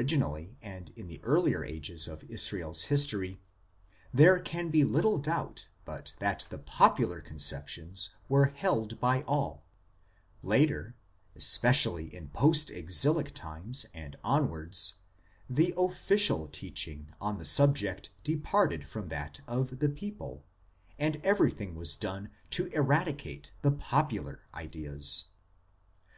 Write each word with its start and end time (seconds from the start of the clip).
THE 0.00 0.04
CONSTITUENT 0.04 0.60
PARTS 0.62 0.90
OF 0.90 0.96
MAN 0.96 2.24
15 2.24 2.34
Israel 2.34 2.70
s 2.70 2.84
history, 2.84 3.38
there 4.14 4.38
can 4.40 4.70
be 4.70 4.82
little 4.82 5.18
doubt 5.18 5.68
but 5.84 6.14
that 6.20 6.46
the 6.48 6.56
popular 6.56 7.20
conceptions 7.20 8.14
were 8.26 8.46
held 8.46 8.98
by 8.98 9.20
all; 9.24 9.66
later, 10.42 10.96
especially 11.36 12.14
in 12.14 12.28
post 12.30 12.70
exilic 12.70 13.34
times 13.34 13.84
and 13.92 14.16
onwards, 14.24 15.00
the 15.50 15.74
official 15.76 16.48
teaching 16.48 17.10
on 17.20 17.36
the 17.36 17.44
subject 17.44 18.08
departed 18.24 18.88
from 18.88 19.08
that 19.08 19.40
of 19.46 19.80
the 19.80 19.90
people, 19.90 20.46
and 20.98 21.20
everything 21.22 21.74
was 21.74 21.94
done 21.94 22.30
to 22.48 22.68
eradicate 22.68 23.50
the 23.60 23.70
popular 23.72 24.40
ideas. 24.54 25.26